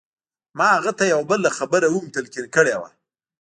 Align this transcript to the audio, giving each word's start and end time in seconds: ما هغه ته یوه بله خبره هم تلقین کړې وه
ما 0.57 0.67
هغه 0.77 0.91
ته 0.97 1.03
یوه 1.13 1.25
بله 1.31 1.49
خبره 1.57 1.87
هم 1.93 2.05
تلقین 2.15 2.45
کړې 2.55 2.75
وه 2.79 2.89